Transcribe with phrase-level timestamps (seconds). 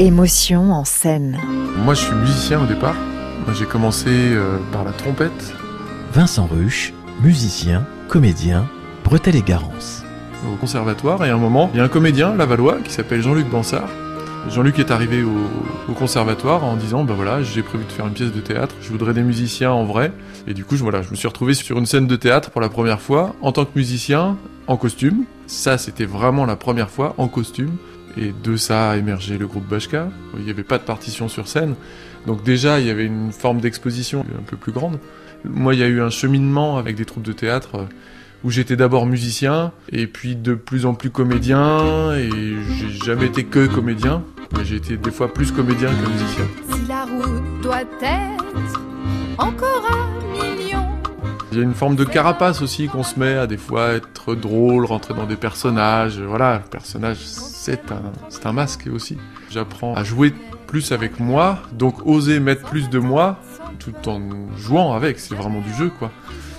[0.00, 1.38] Émotion en scène.
[1.84, 2.94] Moi, je suis musicien au départ.
[3.44, 5.52] Moi, J'ai commencé euh, par la trompette
[6.12, 8.68] Vincent Ruche, musicien, comédien,
[9.02, 10.04] Bretel et Garance.
[10.46, 13.48] au conservatoire et à un moment, il y a un comédien, Lavallois, qui s'appelle Jean-Luc
[13.50, 13.88] Bansard.
[14.50, 15.32] Jean-Luc est arrivé au,
[15.90, 18.88] au conservatoire en disant bah voilà j'ai prévu de faire une pièce de théâtre, je
[18.88, 20.12] voudrais des musiciens en vrai
[20.46, 22.60] et du coup je, voilà je me suis retrouvé sur une scène de théâtre pour
[22.60, 24.36] la première fois en tant que musicien
[24.66, 25.24] en costume.
[25.48, 27.72] Ça c'était vraiment la première fois en costume
[28.18, 30.08] et de ça a émergé le groupe Bashka.
[30.38, 31.74] Il n'y avait pas de partition sur scène
[32.26, 34.98] donc déjà il y avait une forme d'exposition un peu plus grande.
[35.44, 37.84] Moi il y a eu un cheminement avec des troupes de théâtre euh,
[38.44, 43.44] où j'étais d'abord musicien et puis de plus en plus comédien et j'ai jamais été
[43.44, 44.22] que comédien
[44.56, 46.44] mais j'ai été des fois plus comédien que musicien.
[46.70, 48.87] Si la route doit être.
[51.52, 54.34] Il y a une forme de carapace aussi qu'on se met à des fois être
[54.34, 56.20] drôle, rentrer dans des personnages.
[56.20, 58.12] Voilà, le personnage c'est un,
[58.44, 59.18] un masque aussi.
[59.50, 60.34] J'apprends à jouer
[60.66, 63.38] plus avec moi, donc oser mettre plus de moi
[63.78, 64.20] tout en
[64.56, 66.10] jouant avec, c'est vraiment du jeu quoi.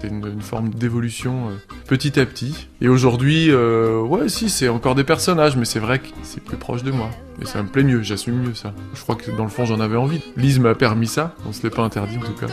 [0.00, 2.68] C'est une, une forme d'évolution euh, petit à petit.
[2.80, 6.56] Et aujourd'hui, euh, ouais, si, c'est encore des personnages, mais c'est vrai que c'est plus
[6.56, 7.10] proche de moi.
[7.42, 8.72] Et ça me plaît mieux, j'assume mieux ça.
[8.94, 10.22] Je crois que dans le fond, j'en avais envie.
[10.38, 12.46] Lise m'a permis ça, on se l'est pas interdit en tout cas.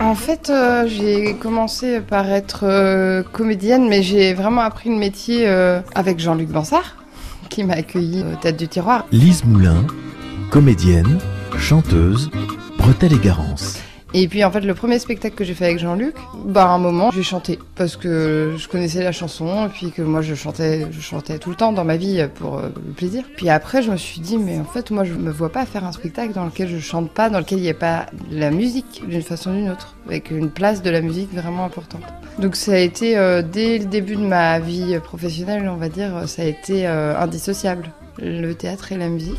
[0.00, 5.48] En fait, euh, j'ai commencé par être euh, comédienne, mais j'ai vraiment appris le métier
[5.48, 6.96] euh, avec Jean-Luc Bansard,
[7.48, 9.06] qui m'a accueilli aux têtes du tiroir.
[9.10, 9.84] Lise Moulin,
[10.50, 11.18] comédienne,
[11.58, 12.30] chanteuse,
[12.78, 13.77] Bretel et Garance.
[14.14, 16.14] Et puis en fait, le premier spectacle que j'ai fait avec Jean-Luc,
[16.46, 20.00] bah à un moment, j'ai chanté parce que je connaissais la chanson et puis que
[20.00, 23.24] moi je chantais, je chantais tout le temps dans ma vie pour euh, le plaisir.
[23.36, 25.84] Puis après, je me suis dit, mais en fait, moi je me vois pas faire
[25.84, 29.02] un spectacle dans lequel je chante pas, dans lequel il n'y a pas la musique
[29.06, 32.02] d'une façon ou d'une autre, avec une place de la musique vraiment importante.
[32.38, 36.26] Donc ça a été euh, dès le début de ma vie professionnelle, on va dire,
[36.26, 39.38] ça a été euh, indissociable, le théâtre et la musique.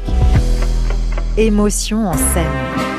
[1.38, 2.99] Émotion en scène.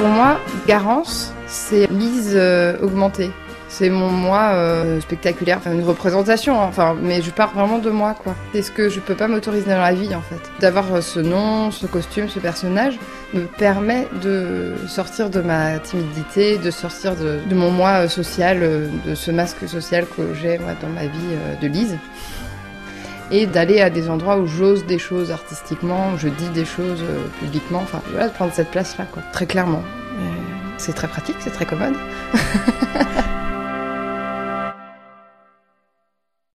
[0.00, 3.30] Pour moi, Garance, c'est Lise euh, augmentée.
[3.68, 8.14] C'est mon moi euh, spectaculaire, une représentation, hein, enfin, mais je pars vraiment de moi,
[8.14, 8.34] quoi.
[8.54, 10.40] C'est ce que je peux pas m'autoriser dans la vie, en fait.
[10.58, 12.98] D'avoir euh, ce nom, ce costume, ce personnage
[13.34, 19.30] me permet de sortir de ma timidité, de sortir de, mon moi social, de ce
[19.30, 21.98] masque social que j'ai dans ma vie de Lise
[23.30, 27.02] et d'aller à des endroits où j'ose des choses artistiquement, où je dis des choses
[27.02, 29.82] euh, publiquement, enfin voilà, de prendre cette place-là, quoi, très clairement.
[30.18, 30.22] Euh,
[30.78, 31.94] C'est très pratique, c'est très commode.